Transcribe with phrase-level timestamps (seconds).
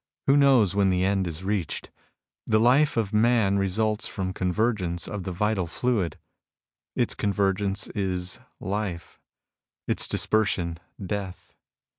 [0.25, 1.91] Who knows when the end is reached?
[2.47, 6.17] The life of man results from con vergence of the vital fluid.
[6.95, 9.19] Its convergence is life;
[9.87, 11.55] its dispersion, death.